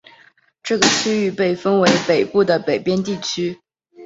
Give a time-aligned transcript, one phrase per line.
[0.63, 3.61] 这个区域被分为北边的北部地区。